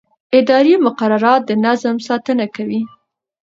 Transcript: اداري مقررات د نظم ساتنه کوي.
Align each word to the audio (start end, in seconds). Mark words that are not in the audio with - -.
اداري 0.39 0.73
مقررات 0.85 1.41
د 1.45 1.51
نظم 1.65 1.95
ساتنه 2.07 2.45
کوي. 2.55 2.81